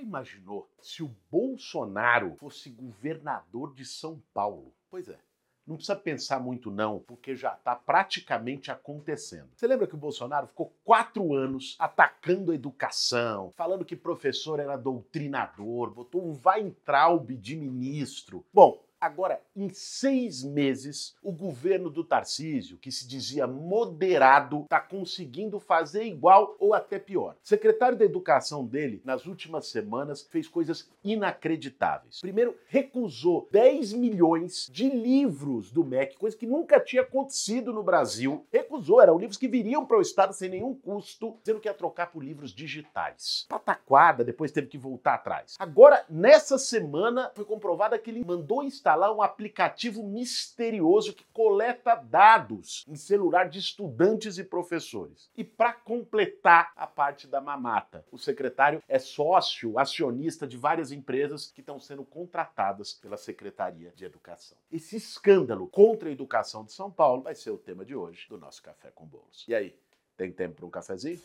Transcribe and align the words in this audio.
já 0.00 0.02
imaginou 0.02 0.68
se 0.80 1.02
o 1.02 1.14
Bolsonaro 1.30 2.36
fosse 2.38 2.70
governador 2.70 3.74
de 3.74 3.84
São 3.84 4.22
Paulo? 4.32 4.74
Pois 4.90 5.08
é. 5.08 5.18
Não 5.66 5.76
precisa 5.76 5.94
pensar 5.94 6.40
muito, 6.40 6.70
não, 6.70 6.98
porque 6.98 7.36
já 7.36 7.52
está 7.52 7.76
praticamente 7.76 8.72
acontecendo. 8.72 9.50
Você 9.54 9.66
lembra 9.68 9.86
que 9.86 9.94
o 9.94 9.98
Bolsonaro 9.98 10.48
ficou 10.48 10.74
quatro 10.82 11.32
anos 11.34 11.76
atacando 11.78 12.50
a 12.50 12.54
educação, 12.54 13.52
falando 13.52 13.84
que 13.84 13.94
professor 13.94 14.58
era 14.58 14.76
doutrinador, 14.76 15.92
botou 15.92 16.26
um 16.26 16.36
Weintraub 16.44 17.30
de 17.36 17.54
ministro. 17.54 18.44
Bom, 18.52 18.82
Agora, 19.00 19.40
em 19.56 19.70
seis 19.70 20.44
meses, 20.44 21.16
o 21.22 21.32
governo 21.32 21.88
do 21.88 22.04
Tarcísio, 22.04 22.76
que 22.76 22.92
se 22.92 23.08
dizia 23.08 23.46
moderado, 23.46 24.60
está 24.64 24.78
conseguindo 24.78 25.58
fazer 25.58 26.04
igual 26.04 26.54
ou 26.60 26.74
até 26.74 26.98
pior. 26.98 27.34
O 27.42 27.48
secretário 27.48 27.96
da 27.96 28.04
Educação 28.04 28.66
dele, 28.66 29.00
nas 29.02 29.24
últimas 29.24 29.68
semanas, 29.68 30.28
fez 30.30 30.46
coisas 30.46 30.86
inacreditáveis. 31.02 32.20
Primeiro, 32.20 32.54
recusou 32.68 33.48
10 33.50 33.94
milhões 33.94 34.68
de 34.70 34.90
livros 34.90 35.70
do 35.70 35.82
MEC, 35.82 36.18
coisa 36.18 36.36
que 36.36 36.46
nunca 36.46 36.78
tinha 36.78 37.00
acontecido 37.00 37.72
no 37.72 37.82
Brasil. 37.82 38.46
Recusou, 38.52 39.00
eram 39.00 39.18
livros 39.18 39.38
que 39.38 39.48
viriam 39.48 39.86
para 39.86 39.96
o 39.96 40.02
Estado 40.02 40.34
sem 40.34 40.50
nenhum 40.50 40.74
custo, 40.74 41.38
dizendo 41.40 41.58
que 41.58 41.68
ia 41.68 41.74
trocar 41.74 42.12
por 42.12 42.22
livros 42.22 42.52
digitais. 42.52 43.46
Pataquada, 43.48 44.22
depois 44.22 44.52
teve 44.52 44.66
que 44.66 44.76
voltar 44.76 45.14
atrás. 45.14 45.56
Agora, 45.58 46.04
nessa 46.10 46.58
semana, 46.58 47.32
foi 47.34 47.46
comprovada 47.46 47.98
que 47.98 48.10
ele 48.10 48.22
mandou 48.22 48.62
instalar 48.62 48.89
instalar 48.90 49.14
um 49.14 49.22
aplicativo 49.22 50.02
misterioso 50.02 51.14
que 51.14 51.24
coleta 51.32 51.94
dados 51.94 52.84
em 52.88 52.96
celular 52.96 53.48
de 53.48 53.60
estudantes 53.60 54.36
e 54.36 54.42
professores. 54.42 55.30
E 55.36 55.44
para 55.44 55.72
completar 55.72 56.72
a 56.74 56.88
parte 56.88 57.28
da 57.28 57.40
mamata, 57.40 58.04
o 58.10 58.18
secretário 58.18 58.82
é 58.88 58.98
sócio, 58.98 59.78
acionista 59.78 60.44
de 60.44 60.56
várias 60.56 60.90
empresas 60.90 61.52
que 61.52 61.60
estão 61.60 61.78
sendo 61.78 62.04
contratadas 62.04 62.92
pela 62.92 63.16
Secretaria 63.16 63.92
de 63.94 64.04
Educação. 64.04 64.58
Esse 64.72 64.96
escândalo 64.96 65.68
contra 65.68 66.08
a 66.08 66.12
educação 66.12 66.64
de 66.64 66.72
São 66.72 66.90
Paulo 66.90 67.22
vai 67.22 67.36
ser 67.36 67.50
o 67.50 67.58
tema 67.58 67.84
de 67.84 67.94
hoje 67.94 68.26
do 68.28 68.38
nosso 68.38 68.60
Café 68.60 68.90
com 68.90 69.06
Bolos. 69.06 69.44
E 69.46 69.54
aí, 69.54 69.72
tem 70.16 70.32
tempo 70.32 70.56
para 70.56 70.66
um 70.66 70.70
cafezinho? 70.70 71.20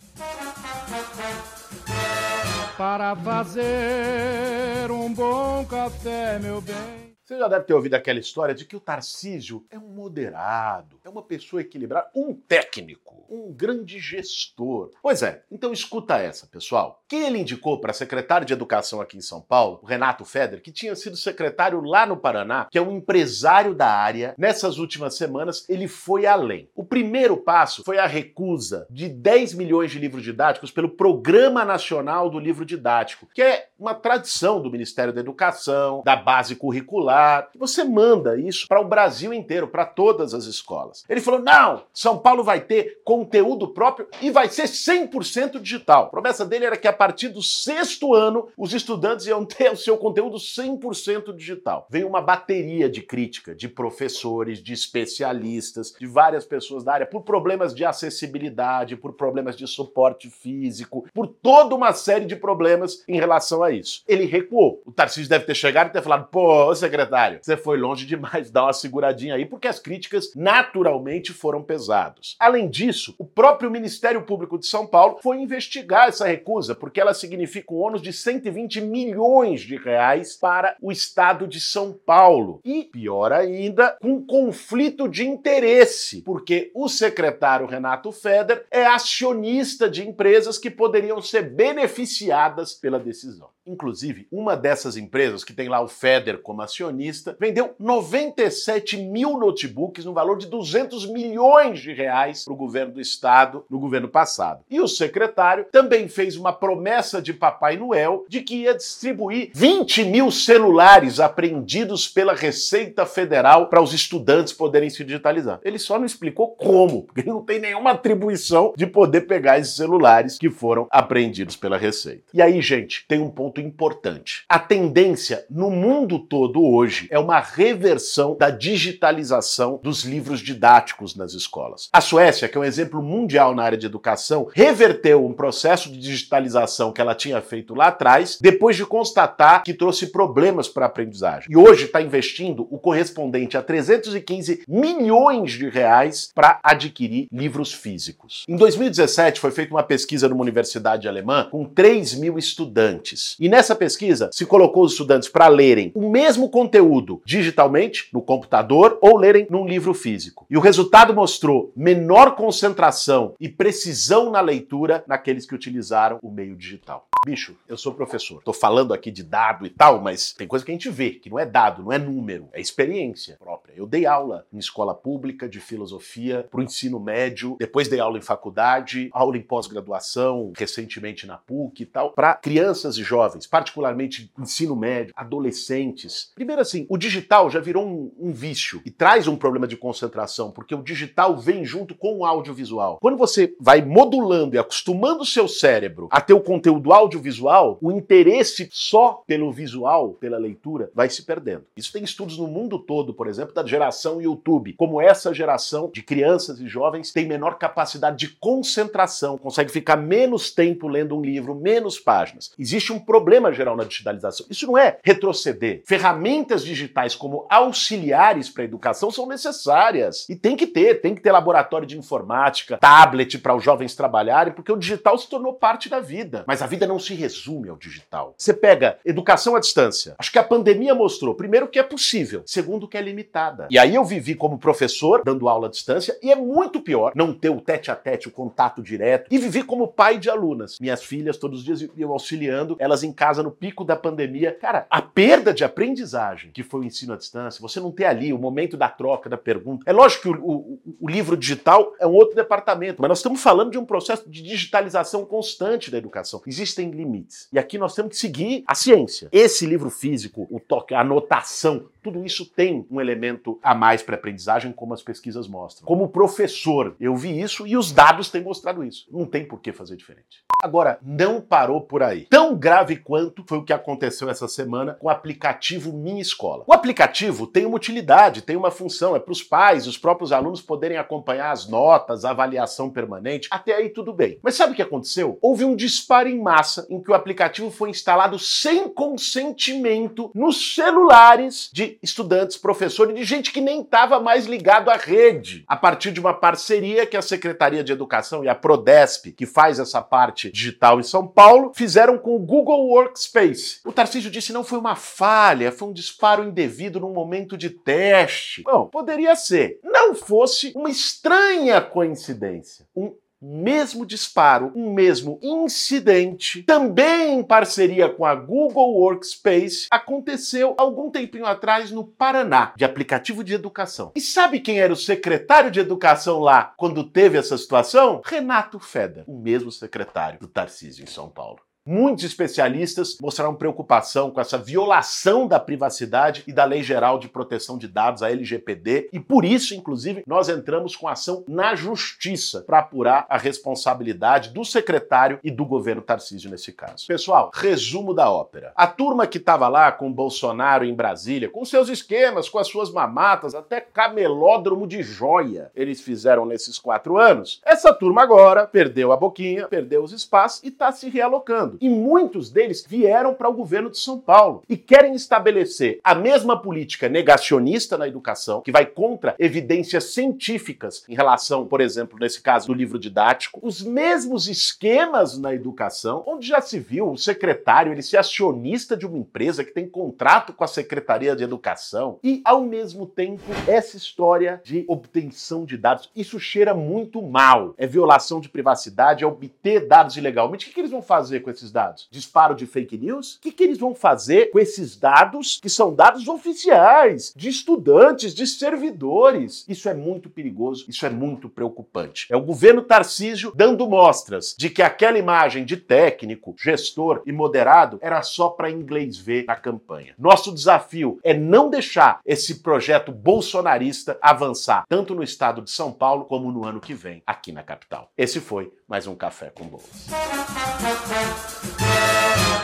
Para 2.78 3.16
fazer 3.16 4.92
um 4.92 5.12
bom 5.14 5.66
café, 5.66 6.38
meu 6.40 6.62
bem. 6.62 7.15
Você 7.26 7.40
já 7.40 7.48
deve 7.48 7.66
ter 7.66 7.74
ouvido 7.74 7.96
aquela 7.96 8.20
história 8.20 8.54
de 8.54 8.66
que 8.66 8.76
o 8.76 8.80
Tarcísio 8.80 9.66
é 9.72 9.80
um 9.80 9.88
moderado, 9.88 11.00
é 11.04 11.10
uma 11.10 11.24
pessoa 11.24 11.60
equilibrada, 11.60 12.08
um 12.16 12.36
técnico, 12.36 13.26
um 13.28 13.52
grande 13.52 13.98
gestor. 13.98 14.92
Pois 15.02 15.24
é, 15.24 15.42
então 15.52 15.74
escuta 15.74 16.20
essa, 16.20 16.46
pessoal. 16.46 17.04
Quem 17.08 17.26
ele 17.26 17.40
indicou 17.40 17.82
para 17.82 17.94
secretário 17.94 18.46
de 18.46 18.54
Educação 18.54 19.02
aqui 19.02 19.18
em 19.18 19.22
São 19.22 19.42
Paulo, 19.42 19.80
o 19.82 19.88
Renato 19.88 20.24
Feder, 20.24 20.62
que 20.62 20.72
tinha 20.72 20.96
sido 20.96 21.18
secretário 21.18 21.82
lá 21.82 22.06
no 22.06 22.16
Paraná, 22.16 22.68
que 22.70 22.78
é 22.78 22.82
um 22.82 22.96
empresário 22.96 23.74
da 23.74 23.90
área, 23.90 24.36
nessas 24.38 24.78
últimas 24.78 25.18
semanas 25.18 25.68
ele 25.68 25.88
foi 25.88 26.28
além. 26.28 26.70
O 26.76 26.86
primeiro 26.86 27.38
passo 27.38 27.84
foi 27.84 27.98
a 27.98 28.06
recusa 28.06 28.86
de 28.88 29.10
10 29.10 29.56
milhões 29.56 29.90
de 29.90 29.98
livros 29.98 30.22
didáticos 30.22 30.70
pelo 30.70 30.90
Programa 30.90 31.66
Nacional 31.66 32.30
do 32.30 32.38
Livro 32.38 32.64
Didático, 32.64 33.28
que 33.34 33.42
é 33.42 33.70
uma 33.80 33.94
tradição 33.94 34.62
do 34.62 34.72
Ministério 34.72 35.14
da 35.14 35.20
Educação, 35.20 36.02
da 36.06 36.16
base 36.16 36.56
curricular 36.56 37.50
você 37.56 37.84
manda 37.84 38.40
isso 38.40 38.68
para 38.68 38.82
o 38.82 38.88
Brasil 38.88 39.34
inteiro, 39.34 39.68
para 39.68 39.86
todas 39.86 40.34
as 40.34 40.46
escolas. 40.46 41.04
Ele 41.10 41.22
falou: 41.22 41.40
não, 41.40 41.84
São 41.94 42.18
Paulo 42.18 42.44
vai 42.44 42.62
ter 42.62 43.02
conteúdo 43.04 43.68
próprio 43.68 44.08
e 44.22 44.30
vai 44.30 44.50
ser 44.50 44.64
100% 44.64 45.60
digital. 45.60 46.04
A 46.04 46.10
promessa 46.10 46.46
dele 46.46 46.66
era 46.66 46.78
que 46.78 46.88
a 46.88 46.94
partir 46.94 47.30
do 47.30 47.42
sexto 47.42 48.14
ano 48.14 48.50
os 48.58 48.74
estudantes 48.74 49.26
iam 49.26 49.46
ter 49.46 49.72
o 49.72 49.78
seu 49.78 49.98
conteúdo 49.98 50.38
100% 50.38 51.36
digital. 51.36 51.88
Veio 51.90 52.08
uma 52.08 52.22
bateria 52.22 52.90
de 52.90 53.02
crítica 53.02 53.56
de 53.56 53.68
professores, 53.68 54.62
de 54.62 54.74
especialistas, 54.74 55.96
de 56.00 56.08
várias 56.08 56.46
pessoas 56.46 56.84
da 56.84 56.94
área, 56.94 57.06
por 57.06 57.24
problemas 57.24 57.74
de 57.74 57.86
acessibilidade, 57.86 58.96
por 58.96 59.14
problemas 59.14 59.56
de 59.56 59.68
suporte 59.68 60.30
físico, 60.30 61.06
por 61.14 61.28
toda 61.28 61.76
uma 61.76 61.94
série 61.94 62.26
de 62.26 62.36
problemas 62.36 63.04
em 63.08 63.18
relação 63.18 63.64
isso. 63.72 64.04
Ele 64.08 64.26
recuou. 64.26 64.82
O 64.86 64.92
Tarcísio 64.92 65.30
deve 65.30 65.46
ter 65.46 65.56
chegado 65.56 65.90
e 65.90 65.94
ter 65.94 66.02
falado: 66.02 66.28
pô, 66.30 66.74
secretário 66.76 67.40
você 67.42 67.58
foi 67.58 67.78
longe 67.78 68.06
demais, 68.06 68.52
dá 68.52 68.64
uma 68.64 68.74
seguradinha 68.74 69.36
aí, 69.36 69.46
porque 69.46 69.68
as 69.68 69.80
críticas 69.80 70.32
naturalmente 70.36 71.34
foram 71.34 71.62
pesadas. 71.62 72.36
Além 72.40 72.70
disso, 72.70 73.16
o 73.18 73.26
próprio 73.26 73.72
Ministério 73.72 74.22
Público 74.24 74.58
de 74.58 74.66
São 74.66 74.86
Paulo 74.86 75.20
foi 75.22 75.38
investigar 75.38 76.08
essa 76.08 76.26
recusa, 76.26 76.76
porque 76.76 77.00
ela 77.00 77.14
significa 77.14 77.74
um 77.74 77.78
ônus 77.78 78.02
de 78.02 78.12
120 78.12 78.82
milhões 78.82 79.62
de 79.62 79.78
reais 79.78 80.36
para 80.36 80.76
o 80.82 80.92
estado 80.92 81.48
de 81.48 81.60
São 81.60 81.94
Paulo. 81.94 82.60
E, 82.64 82.84
pior 82.84 83.32
ainda, 83.32 83.98
com 84.02 84.26
conflito 84.26 85.08
de 85.08 85.26
interesse, 85.28 86.22
porque 86.22 86.72
o 86.74 86.88
secretário 86.88 87.66
Renato 87.66 88.12
Feder 88.12 88.66
é 88.72 88.86
acionista 88.86 89.90
de 89.90 90.08
empresas 90.08 90.58
que 90.58 90.70
poderiam 90.70 91.22
ser 91.22 91.44
beneficiadas 91.44 92.74
pela 92.74 93.00
decisão. 93.00 93.50
Inclusive, 93.68 94.28
uma 94.32 94.56
dessas 94.56 94.96
empresas, 94.96 95.44
que 95.44 95.54
tem 95.54 95.68
lá 95.68 95.82
o 95.82 95.88
Feder 95.88 96.42
como 96.42 96.62
acionista, 96.62 97.36
vendeu 97.40 97.74
97 97.80 98.98
mil 98.98 99.38
notebooks 99.38 100.06
no 100.06 100.14
valor 100.14 100.38
de 100.38 100.48
200 100.48 101.10
milhões 101.10 101.80
de 101.80 101.92
reais 101.94 102.44
para 102.44 102.54
o 102.54 102.58
governo 102.58 102.94
do 102.94 103.02
estado 103.02 103.66
no 103.70 103.80
governo 103.80 104.08
passado. 104.08 104.64
E 104.70 104.80
o 104.80 104.88
secretário 104.88 105.66
também 105.72 106.08
fez 106.08 106.36
uma 106.36 106.54
promessa 106.54 107.22
de 107.22 107.34
Papai 107.34 107.78
Noel 107.78 108.26
de 108.30 108.42
que 108.42 108.64
ia 108.64 108.76
distribuir 108.76 109.50
20 109.54 110.04
mil 110.06 110.30
celulares 110.32 111.20
apreendidos 111.20 112.08
pela 112.08 112.34
Receita 112.34 113.06
Federal 113.06 113.68
para 113.68 113.82
os 113.82 113.94
estudantes 113.94 114.54
poderem 114.54 114.90
se 114.90 115.04
digitalizar. 115.04 115.60
Ele 115.64 115.80
só 115.80 115.98
não 115.98 116.06
explicou 116.06 116.50
como, 116.50 117.04
porque 117.04 117.22
ele 117.22 117.30
não 117.30 117.44
tem 117.44 117.60
nenhuma 117.60 117.92
atribuição 117.92 118.74
de 118.76 118.86
poder 118.86 119.22
pegar 119.22 119.60
esses 119.60 119.76
celulares 119.76 120.38
que 120.38 120.50
foram 120.50 120.88
apreendidos 120.92 121.56
pela 121.56 121.78
Receita. 121.78 122.24
E 122.34 122.42
aí, 122.42 122.62
gente, 122.62 123.06
tem 123.08 123.20
um 123.20 123.30
ponto 123.30 123.55
ponto 123.56 123.62
importante. 123.62 124.44
A 124.50 124.60
tendência 124.60 125.46
no 125.50 125.70
mundo 125.70 126.20
todo 126.20 126.62
hoje 126.62 127.08
é 127.10 127.18
uma 127.18 127.40
reversão 127.40 128.36
da 128.38 128.50
digitalização 128.50 129.80
dos 129.82 130.04
livros 130.04 130.42
didáticos 130.42 131.16
nas 131.16 131.34
escolas. 131.34 131.90
A 131.94 132.02
Suécia, 132.02 132.50
que 132.50 132.58
é 132.58 132.62
um 132.62 132.64
exemplo 132.64 133.02
mundial 133.02 133.56
na 133.56 133.64
área 133.64 133.78
de 133.78 133.86
educação, 133.86 134.48
reverteu 134.54 135.26
um 135.26 135.34
processo 135.34 135.90
de 135.92 135.98
digitalização 135.98 136.92
que 136.92 137.00
ela 137.00 137.16
tinha 137.16 137.42
feito 137.42 137.74
lá 137.74 137.88
atrás, 137.88 138.38
depois 138.42 138.76
de 138.76 138.86
constatar 138.86 139.64
que 139.64 139.74
trouxe 139.74 140.08
problemas 140.08 140.68
para 140.68 140.86
a 140.86 140.88
aprendizagem. 140.88 141.48
E 141.50 141.56
hoje 141.56 141.86
está 141.86 142.02
investindo 142.02 142.68
o 142.70 142.78
correspondente 142.78 143.58
a 143.58 143.62
315 143.62 144.64
milhões 144.68 145.54
de 145.54 145.70
reais 145.70 146.32
para 146.34 146.60
adquirir 146.64 147.28
livros 147.32 147.72
físicos. 147.72 148.44
Em 148.48 148.56
2017 148.56 149.40
foi 149.40 149.52
feita 149.52 149.74
uma 149.74 149.84
pesquisa 149.84 150.28
numa 150.28 150.42
universidade 150.42 151.08
alemã 151.08 151.48
com 151.52 151.66
3 151.66 152.16
mil 152.16 152.38
estudantes. 152.38 153.36
E 153.40 153.45
nessa 153.50 153.76
pesquisa 153.76 154.30
se 154.32 154.46
colocou 154.46 154.84
os 154.84 154.92
estudantes 154.94 155.30
para 155.30 155.48
lerem 155.48 155.92
o 155.96 156.10
mesmo 156.10 156.50
conteúdo 156.50 157.22
digitalmente, 157.26 158.10
no 158.14 158.22
computador, 158.22 158.98
ou 159.02 159.18
lerem 159.18 159.48
num 159.50 159.66
livro 159.66 159.94
físico. 159.94 160.46
E 160.50 160.58
o 160.58 160.62
resultado 160.62 161.14
mostrou 161.14 161.72
menor 161.76 162.36
concentração 162.36 163.34
e 163.40 163.50
precisão 163.50 164.32
na 164.32 164.42
leitura 164.42 165.04
naqueles 165.08 165.46
que 165.46 165.56
utilizaram 165.56 166.20
o 166.22 166.32
meio 166.32 166.56
digital. 166.56 167.08
Bicho, 167.26 167.58
eu 167.68 167.76
sou 167.76 167.92
professor. 167.92 168.40
Tô 168.44 168.54
falando 168.54 168.94
aqui 168.94 169.10
de 169.10 169.24
dado 169.24 169.66
e 169.66 169.70
tal, 169.72 170.00
mas 170.00 170.32
tem 170.32 170.48
coisa 170.48 170.64
que 170.64 170.70
a 170.70 170.76
gente 170.76 170.92
vê, 170.92 171.10
que 171.10 171.28
não 171.28 171.40
é 171.40 171.46
dado, 171.46 171.82
não 171.82 171.92
é 171.92 171.98
número, 171.98 172.50
é 172.54 172.62
experiência 172.62 173.36
própria. 173.40 173.74
Eu 173.76 173.88
dei 173.88 174.06
aula 174.06 174.46
em 174.54 174.60
escola 174.60 174.94
pública 174.94 175.50
de 175.50 175.60
filosofia 175.60 176.48
pro 176.52 176.62
ensino 176.62 177.00
médio, 177.00 177.56
depois 177.60 177.88
dei 177.88 178.00
aula 178.00 178.20
em 178.20 178.22
faculdade, 178.22 179.10
aula 179.12 179.36
em 179.36 179.42
pós-graduação, 179.42 180.54
recentemente 180.56 181.26
na 181.26 181.36
PUC 181.36 181.82
e 181.82 181.86
tal, 181.88 182.12
para 182.12 182.36
crianças 182.36 182.96
e 182.96 183.02
jovens, 183.04 183.48
particularmente 183.48 184.32
ensino 184.38 184.76
médio, 184.76 185.12
adolescentes. 185.16 186.32
Primeiro 186.36 186.62
assim, 186.62 186.86
o 186.88 186.96
digital 186.96 187.50
já 187.50 187.60
virou 187.60 187.88
um, 187.88 188.12
um 188.20 188.32
vício 188.32 188.84
e 188.86 188.92
traz 188.92 189.28
um 189.28 189.36
problema 189.36 189.66
de 189.66 189.76
concentração, 189.76 190.52
porque 190.52 190.76
o 190.76 190.84
digital 190.84 191.36
vem 191.36 191.66
junto 191.66 191.96
com 191.96 192.20
o 192.20 192.24
audiovisual. 192.26 193.00
Quando 193.02 193.18
você 193.18 193.56
vai 193.60 193.82
modulando 193.82 194.56
e 194.56 194.60
acostumando 194.60 195.24
o 195.24 195.26
seu 195.26 195.48
cérebro 195.48 196.08
a 196.12 196.22
ter 196.22 196.34
o 196.34 196.40
conteúdo 196.40 196.94
audiovisual, 196.94 197.15
audiovisual, 197.16 197.78
o 197.82 197.92
interesse 197.92 198.68
só 198.72 199.24
pelo 199.26 199.52
visual, 199.52 200.12
pela 200.14 200.38
leitura, 200.38 200.92
vai 200.94 201.10
se 201.10 201.24
perdendo. 201.24 201.66
Isso 201.76 201.92
tem 201.92 202.04
estudos 202.04 202.38
no 202.38 202.48
mundo 202.48 202.78
todo, 202.78 203.14
por 203.14 203.28
exemplo, 203.28 203.54
da 203.54 203.66
geração 203.66 204.22
YouTube, 204.22 204.74
como 204.74 205.02
essa 205.02 205.34
geração 205.34 205.90
de 205.94 206.04
crianças 206.04 206.60
e 206.60 206.68
jovens 206.68 207.12
tem 207.12 207.28
menor 207.28 207.58
capacidade 207.58 208.18
de 208.18 208.36
concentração, 208.36 209.38
consegue 209.38 209.72
ficar 209.72 209.96
menos 209.96 210.52
tempo 210.52 210.88
lendo 210.88 211.18
um 211.18 211.22
livro, 211.22 211.56
menos 211.56 212.00
páginas. 212.00 212.52
Existe 212.60 212.92
um 212.92 213.00
problema 213.00 213.52
geral 213.52 213.76
na 213.76 213.84
digitalização. 213.84 214.46
Isso 214.50 214.68
não 214.68 214.78
é 214.78 214.98
retroceder. 215.04 215.82
Ferramentas 215.86 216.64
digitais 216.64 217.16
como 217.16 217.46
auxiliares 217.50 218.50
para 218.50 218.64
a 218.64 218.66
educação 218.66 219.10
são 219.10 219.28
necessárias 219.28 220.28
e 220.30 220.36
tem 220.36 220.56
que 220.56 220.68
ter, 220.68 221.02
tem 221.02 221.16
que 221.16 221.22
ter 221.22 221.32
laboratório 221.32 221.88
de 221.88 221.98
informática, 221.98 222.78
tablet 222.78 223.38
para 223.40 223.56
os 223.56 223.64
jovens 223.64 223.96
trabalharem, 223.96 224.54
porque 224.54 224.72
o 224.72 224.78
digital 224.78 225.18
se 225.18 225.30
tornou 225.30 225.54
parte 225.54 225.90
da 225.90 226.00
vida. 226.00 226.44
Mas 226.48 226.62
a 226.62 226.68
vida 226.68 226.88
não 226.88 227.00
se 227.06 227.14
resume 227.14 227.70
ao 227.70 227.78
digital. 227.78 228.34
Você 228.38 228.54
pega 228.54 228.98
educação 229.06 229.56
à 229.56 229.60
distância. 229.60 230.16
Acho 230.18 230.32
que 230.32 230.40
a 230.40 230.44
pandemia 230.44 230.94
mostrou, 230.94 231.36
primeiro, 231.36 231.68
que 231.68 231.80
é 231.80 231.84
possível, 231.84 232.44
segundo, 232.46 232.88
que 232.88 232.98
é 232.98 233.02
limitada. 233.02 233.68
E 233.70 233.78
aí 233.78 233.96
eu 233.96 234.04
vivi 234.04 234.36
como 234.36 234.58
professor, 234.58 235.22
dando 235.24 235.48
aula 235.48 235.68
à 235.68 235.70
distância, 235.70 236.18
e 236.22 236.32
é 236.32 236.36
muito 236.36 236.82
pior 236.82 237.14
não 237.16 237.34
ter 237.34 237.50
o 237.50 237.62
tete 237.62 237.92
a 237.92 237.96
tete, 237.96 238.28
o 238.28 238.32
contato 238.32 238.82
direto, 238.82 239.28
e 239.32 239.38
vivi 239.38 239.64
como 239.64 239.88
pai 239.88 240.18
de 240.18 240.30
alunas. 240.30 240.78
Minhas 240.80 241.04
filhas, 241.04 241.38
todos 241.38 241.60
os 241.60 241.66
dias, 241.66 241.88
eu 241.98 242.12
auxiliando 242.12 242.76
elas 242.80 243.04
em 243.04 243.12
casa 243.12 243.44
no 243.44 243.52
pico 243.52 243.84
da 243.84 243.96
pandemia. 243.96 244.52
Cara, 244.52 244.86
a 244.90 245.02
perda 245.02 245.54
de 245.54 245.64
aprendizagem 245.64 246.52
que 246.52 246.64
foi 246.64 246.82
o 246.82 246.84
ensino 246.84 247.14
à 247.14 247.18
distância, 247.18 247.62
você 247.62 247.80
não 247.80 247.92
ter 247.92 248.06
ali 248.06 248.34
o 248.34 248.38
momento 248.38 248.78
da 248.78 248.90
troca, 248.90 249.30
da 249.30 249.38
pergunta. 249.38 249.84
É 249.86 249.94
lógico 249.94 250.24
que 250.24 250.30
o, 250.30 250.52
o, 250.52 250.80
o 251.02 251.10
livro 251.10 251.38
digital 251.38 251.94
é 252.00 252.08
um 252.08 252.14
outro 252.14 252.36
departamento, 252.36 253.02
mas 253.02 253.10
nós 253.10 253.20
estamos 253.20 253.42
falando 253.42 253.72
de 253.72 253.78
um 253.78 253.86
processo 253.86 254.30
de 254.30 254.42
digitalização 254.42 255.26
constante 255.26 255.92
da 255.92 255.98
educação. 255.98 256.42
Existem 256.48 256.90
limites. 256.96 257.48
E 257.52 257.60
aqui 257.60 257.78
nós 257.78 257.94
temos 257.94 258.12
que 258.12 258.18
seguir 258.18 258.64
a 258.68 258.74
ciência. 258.74 259.30
Esse 259.32 259.66
livro 259.66 259.90
físico, 259.90 260.48
o 260.50 260.60
toque, 260.60 260.94
a 260.94 261.02
anotação, 261.02 261.88
tudo 262.06 262.24
isso 262.24 262.46
tem 262.46 262.86
um 262.92 263.02
elemento 263.02 263.60
a 263.64 263.74
mais 263.74 264.04
para 264.04 264.16
aprendizagem, 264.16 264.72
como 264.72 264.94
as 264.94 265.02
pesquisas 265.02 265.48
mostram. 265.48 265.88
Como 265.88 266.10
professor, 266.10 266.96
eu 267.00 267.16
vi 267.16 267.42
isso 267.42 267.66
e 267.66 267.76
os 267.76 267.92
dados 267.92 268.30
têm 268.30 268.44
mostrado 268.44 268.84
isso. 268.84 269.08
Não 269.12 269.26
tem 269.26 269.44
por 269.44 269.60
que 269.60 269.74
fazer 269.74 269.96
diferente. 269.96 270.46
Agora, 270.62 271.00
não 271.02 271.42
parou 271.42 271.82
por 271.82 272.02
aí. 272.02 272.26
Tão 272.26 272.56
grave 272.56 272.98
quanto 272.98 273.44
foi 273.48 273.58
o 273.58 273.64
que 273.64 273.74
aconteceu 273.74 274.30
essa 274.30 274.48
semana 274.48 274.94
com 274.94 275.08
o 275.08 275.10
aplicativo 275.10 275.92
Minha 275.92 276.22
Escola. 276.22 276.64
O 276.68 276.74
aplicativo 276.74 277.46
tem 277.46 277.66
uma 277.66 277.76
utilidade, 277.76 278.42
tem 278.42 278.56
uma 278.56 278.72
função, 278.72 279.16
é 279.16 279.20
para 279.20 279.32
os 279.32 279.44
pais, 279.44 279.88
os 279.88 279.98
próprios 279.98 280.32
alunos 280.32 280.62
poderem 280.62 280.98
acompanhar 280.98 281.52
as 281.52 281.68
notas, 281.68 282.24
a 282.24 282.32
avaliação 282.32 282.90
permanente. 282.90 283.48
Até 283.52 283.74
aí 283.74 283.90
tudo 283.90 284.14
bem. 284.14 284.40
Mas 284.42 284.56
sabe 284.56 284.74
o 284.74 284.76
que 284.76 284.82
aconteceu? 284.82 285.38
Houve 285.42 285.66
um 285.66 285.76
disparo 285.76 286.30
em 286.30 286.40
massa 286.40 286.85
em 286.90 287.02
que 287.02 287.12
o 287.12 287.14
aplicativo 287.14 287.70
foi 287.72 287.90
instalado 287.90 288.38
sem 288.38 288.90
consentimento 288.90 290.32
nos 290.34 290.76
celulares 290.76 291.70
de 291.72 291.98
estudantes, 292.02 292.58
professores 292.58 293.16
de 293.16 293.24
gente 293.24 293.52
que 293.52 293.62
nem 293.62 293.82
estava 293.82 294.20
mais 294.20 294.46
ligado 294.46 294.90
à 294.90 294.96
rede. 294.96 295.64
A 295.68 295.76
partir 295.76 296.12
de 296.12 296.20
uma 296.20 296.34
parceria 296.34 297.06
que 297.06 297.18
a 297.18 297.22
Secretaria 297.22 297.84
de 297.84 297.92
Educação 297.92 298.44
e 298.44 298.50
a 298.50 298.56
Prodesp, 298.56 299.32
que 299.32 299.46
faz 299.46 299.80
essa 299.80 300.02
parte 300.02 300.52
digital 300.52 301.00
em 301.00 301.04
São 301.04 301.28
Paulo, 301.28 301.72
fizeram 301.74 302.18
com 302.18 302.36
o 302.36 302.40
Google 302.40 302.88
Workspace. 302.88 303.80
O 303.86 303.92
Tarcísio 303.92 304.32
disse 304.32 304.54
não 304.54 304.64
foi 304.64 304.80
uma 304.80 304.96
falha, 304.96 305.72
foi 305.72 305.90
um 305.90 305.94
disparo 305.94 306.44
indevido 306.44 307.00
num 307.00 307.14
momento 307.14 307.58
de 307.58 307.70
teste. 307.70 308.64
Bom, 308.64 308.88
poderia 308.88 309.36
ser. 309.36 309.80
Não 309.84 310.16
fosse 310.16 310.72
uma 310.76 310.90
estranha 310.90 311.82
coincidência. 311.82 312.86
Um 312.96 313.14
mesmo 313.46 314.06
disparo, 314.06 314.72
um 314.76 314.92
mesmo 314.92 315.40
incidente, 315.42 316.64
também 316.64 317.40
em 317.40 317.44
parceria 317.44 318.10
com 318.10 318.26
a 318.26 318.34
Google 318.34 318.96
Workspace, 318.96 319.88
aconteceu 319.92 320.74
algum 320.78 321.12
tempinho 321.12 321.46
atrás 321.46 321.92
no 321.92 322.04
Paraná, 322.04 322.74
de 322.76 322.84
aplicativo 322.84 323.44
de 323.44 323.54
educação. 323.54 324.12
E 324.16 324.22
sabe 324.22 324.60
quem 324.60 324.80
era 324.80 324.92
o 324.92 324.96
secretário 324.96 325.70
de 325.70 325.80
educação 325.80 326.40
lá 326.40 326.74
quando 326.76 327.04
teve 327.04 327.38
essa 327.38 327.58
situação? 327.58 328.22
Renato 328.26 328.80
Feder, 328.80 329.24
o 329.28 329.38
mesmo 329.38 329.72
secretário 329.72 330.40
do 330.40 330.48
Tarcísio 330.48 331.04
em 331.04 331.08
São 331.08 331.30
Paulo. 331.30 331.65
Muitos 331.88 332.24
especialistas 332.24 333.16
mostraram 333.22 333.54
preocupação 333.54 334.32
com 334.32 334.42
essa 334.42 334.58
violação 334.58 335.48
da 335.48 335.60
privacidade 335.60 336.44
e 336.48 336.52
da 336.52 336.66
Lei 336.66 336.82
Geral 336.82 337.20
de 337.20 337.30
Proteção 337.30 337.78
de 337.78 337.88
Dados, 337.88 338.24
a 338.24 338.32
LGPD, 338.32 339.10
e 339.14 339.20
por 339.20 339.46
isso, 339.46 339.76
inclusive, 339.76 340.24
nós 340.26 340.50
entramos 340.50 340.96
com 340.96 341.08
ação 341.08 341.44
na 341.48 341.76
justiça 341.76 342.62
para 342.62 342.80
apurar 342.80 343.28
a 343.30 343.38
responsabilidade 343.38 344.50
do 344.50 344.66
secretário 344.66 345.40
e 345.44 345.52
do 345.52 345.64
governo 345.64 346.02
Tarcísio 346.02 346.50
nesse 346.50 346.74
caso. 346.74 347.06
Pessoal, 347.06 347.52
resumo 347.54 348.16
da 348.16 348.32
ópera. 348.32 348.74
A 348.76 348.88
turma 348.88 349.28
que 349.28 349.38
estava 349.38 349.68
lá 349.68 349.92
com 349.92 350.12
Bolsonaro 350.12 350.86
em 350.86 350.96
Brasília, 350.96 351.50
com 351.50 351.64
seus 351.64 351.88
esquemas, 351.88 352.50
com 352.50 352.58
as 352.58 352.68
suas 352.68 352.92
mamatas, 352.92 353.54
até 353.54 353.80
camelódromo 353.80 354.88
de 354.88 355.04
joia 355.04 355.70
eles 355.76 356.02
fizeram 356.02 356.48
nesses 356.48 356.80
quatro 356.80 357.20
anos. 357.20 357.62
Essa 357.64 357.94
turma 357.94 358.24
agora 358.24 358.66
perdeu 358.66 359.12
a 359.12 359.18
boquinha, 359.18 359.68
perdeu 359.68 360.04
os 360.04 360.12
espaços 360.12 360.64
e 360.64 360.70
está 360.70 360.92
se 360.92 361.10
realocando. 361.10 361.75
E 361.82 361.90
muitos 361.90 362.50
deles 362.50 362.86
vieram 362.88 363.34
para 363.34 363.50
o 363.50 363.54
governo 363.54 363.90
de 363.90 363.98
São 363.98 364.20
Paulo 364.20 364.64
e 364.70 364.78
querem 364.78 365.14
estabelecer 365.14 366.00
a 366.04 366.16
mesma 366.16 366.62
política 366.62 367.10
negacionista 367.10 367.98
na 367.98 368.08
educação, 368.08 368.62
que 368.62 368.72
vai 368.72 368.86
contra 368.86 369.36
evidências 369.40 370.06
científicas 370.06 371.04
em 371.08 371.16
relação, 371.16 371.66
por 371.66 371.82
exemplo, 371.82 372.18
nesse 372.20 372.42
caso 372.42 372.68
do 372.68 372.74
livro 372.74 373.00
didático, 373.00 373.60
os 373.62 373.82
mesmos 373.82 374.48
esquemas 374.48 375.38
na 375.38 375.54
educação, 375.54 376.24
onde 376.26 376.48
já 376.48 376.62
se 376.62 376.80
viu 376.80 377.12
o 377.12 377.18
secretário 377.18 377.92
ele 377.92 378.02
ser 378.02 378.18
acionista 378.18 378.96
de 378.96 379.06
uma 379.06 379.18
empresa 379.18 379.64
que 379.64 379.72
tem 379.72 379.88
contrato 379.88 380.54
com 380.54 380.64
a 380.64 380.68
Secretaria 380.68 381.36
de 381.36 381.44
Educação 381.44 382.20
e, 382.24 382.42
ao 382.44 382.62
mesmo 382.62 383.06
tempo, 383.06 383.44
essa 383.68 383.98
história 383.98 384.62
de 384.64 384.86
obtenção 384.88 385.66
de 385.66 385.78
dados. 385.78 386.10
Isso 386.16 386.40
cheira 386.40 386.74
muito 386.74 387.22
mal. 387.22 387.74
É 387.78 387.88
violação 387.88 388.40
de 388.40 388.50
privacidade, 388.50 389.24
é 389.24 389.28
obter 389.28 389.88
dados 389.88 390.18
ilegalmente. 390.18 390.70
O 390.70 390.74
que 390.74 390.80
eles 390.80 390.92
vão 390.92 391.02
fazer 391.02 391.42
com 391.42 391.50
esses 391.50 391.65
esses 391.66 391.72
dados? 391.72 392.08
Disparo 392.12 392.56
de 392.56 392.66
fake 392.66 392.98
news? 392.98 393.36
O 393.36 393.42
que, 393.42 393.52
que 393.52 393.64
eles 393.64 393.78
vão 393.78 393.96
fazer 393.96 394.52
com 394.52 394.60
esses 394.60 394.96
dados 394.96 395.60
que 395.62 395.70
são 395.70 395.94
dados 395.94 396.28
oficiais, 396.28 397.34
de 397.36 397.50
estudantes, 397.50 398.34
de 398.34 398.46
servidores? 398.46 399.66
Isso 399.68 399.90
é 399.90 399.94
muito 399.94 400.30
perigoso, 400.30 400.86
isso 400.88 401.06
é 401.06 401.10
muito 401.10 401.50
preocupante. 401.50 402.28
É 402.30 402.36
o 402.36 402.42
governo 402.42 402.82
Tarcísio 402.82 403.52
dando 403.56 403.88
mostras 403.88 404.56
de 404.58 404.70
que 404.70 404.82
aquela 404.82 405.18
imagem 405.18 405.66
de 405.66 405.78
técnico, 405.78 406.56
gestor 406.58 407.22
e 407.26 407.32
moderado 407.32 407.98
era 408.02 408.22
só 408.22 408.50
para 408.50 408.70
inglês 408.70 409.18
ver 409.18 409.46
na 409.46 409.56
campanha. 409.56 410.14
Nosso 410.18 410.54
desafio 410.54 411.20
é 411.24 411.34
não 411.34 411.70
deixar 411.70 412.20
esse 412.26 412.56
projeto 412.62 413.12
bolsonarista 413.12 414.18
avançar, 414.22 414.86
tanto 414.88 415.16
no 415.16 415.24
estado 415.24 415.62
de 415.62 415.72
São 415.72 415.92
Paulo 415.92 416.26
como 416.26 416.52
no 416.52 416.66
ano 416.66 416.80
que 416.80 416.94
vem, 416.94 417.24
aqui 417.26 417.52
na 417.52 417.64
capital. 417.64 418.12
Esse 418.18 418.40
foi 418.40 418.72
mais 418.88 419.08
um 419.08 419.16
Café 419.16 419.50
com 419.50 419.66
Bolos. 419.66 419.86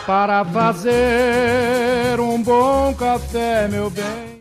Para 0.06 0.44
fazer 0.44 2.18
um 2.20 2.42
bom 2.42 2.94
café, 2.94 3.68
meu 3.68 3.88
bem. 3.90 4.31